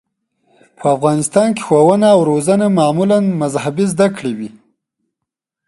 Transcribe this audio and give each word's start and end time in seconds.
په 0.79 0.85
افغانستان 0.95 1.47
کې 1.55 1.61
ښوونه 1.67 2.07
او 2.15 2.19
روزنه 2.31 2.65
معمولاً 2.79 3.19
مذهبي 3.41 3.85
زده 3.93 4.07
کړې 4.17 4.33
وې. 4.37 4.49